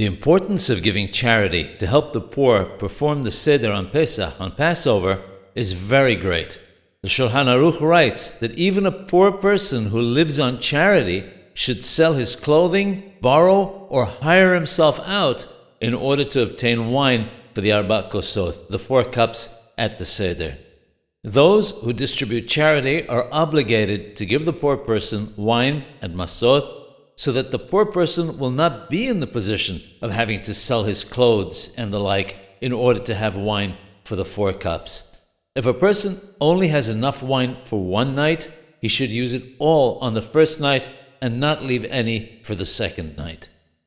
The 0.00 0.06
importance 0.06 0.70
of 0.70 0.82
giving 0.82 1.08
charity 1.08 1.76
to 1.76 1.86
help 1.86 2.14
the 2.14 2.22
poor 2.22 2.64
perform 2.64 3.22
the 3.22 3.30
Seder 3.30 3.70
on 3.70 3.90
Pesach, 3.90 4.40
on 4.40 4.52
Passover, 4.52 5.20
is 5.54 5.74
very 5.74 6.16
great. 6.16 6.58
The 7.02 7.08
Shulchan 7.10 7.44
Aruch 7.44 7.82
writes 7.82 8.36
that 8.36 8.54
even 8.54 8.86
a 8.86 8.92
poor 8.92 9.30
person 9.30 9.88
who 9.88 10.00
lives 10.00 10.40
on 10.40 10.58
charity 10.58 11.30
should 11.52 11.84
sell 11.84 12.14
his 12.14 12.34
clothing, 12.34 13.12
borrow, 13.20 13.86
or 13.90 14.06
hire 14.06 14.54
himself 14.54 14.98
out 15.06 15.46
in 15.82 15.92
order 15.92 16.24
to 16.24 16.44
obtain 16.44 16.92
wine 16.92 17.28
for 17.54 17.60
the 17.60 17.72
Arba 17.72 18.08
Kosot, 18.10 18.68
the 18.70 18.78
four 18.78 19.04
cups 19.04 19.70
at 19.76 19.98
the 19.98 20.06
Seder. 20.06 20.56
Those 21.24 21.72
who 21.72 21.92
distribute 21.92 22.48
charity 22.48 23.06
are 23.06 23.28
obligated 23.30 24.16
to 24.16 24.24
give 24.24 24.46
the 24.46 24.54
poor 24.54 24.78
person 24.78 25.34
wine 25.36 25.84
and 26.00 26.14
masot 26.14 26.79
so 27.20 27.32
that 27.32 27.50
the 27.50 27.58
poor 27.58 27.84
person 27.84 28.38
will 28.38 28.50
not 28.50 28.88
be 28.88 29.06
in 29.06 29.20
the 29.20 29.26
position 29.26 29.78
of 30.00 30.10
having 30.10 30.40
to 30.40 30.54
sell 30.54 30.84
his 30.84 31.04
clothes 31.04 31.74
and 31.76 31.92
the 31.92 32.00
like 32.00 32.34
in 32.62 32.72
order 32.72 32.98
to 32.98 33.14
have 33.14 33.36
wine 33.36 33.76
for 34.04 34.16
the 34.16 34.24
four 34.24 34.54
cups. 34.54 35.14
If 35.54 35.66
a 35.66 35.74
person 35.74 36.16
only 36.40 36.68
has 36.68 36.88
enough 36.88 37.22
wine 37.22 37.58
for 37.66 37.78
one 37.78 38.14
night, 38.14 38.50
he 38.80 38.88
should 38.88 39.10
use 39.10 39.34
it 39.34 39.42
all 39.58 39.98
on 39.98 40.14
the 40.14 40.22
first 40.22 40.62
night 40.62 40.88
and 41.20 41.38
not 41.38 41.62
leave 41.62 41.84
any 41.84 42.40
for 42.42 42.54
the 42.54 42.64
second 42.64 43.18
night. 43.18 43.50